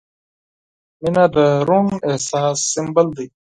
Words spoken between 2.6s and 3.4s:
سمبول دی.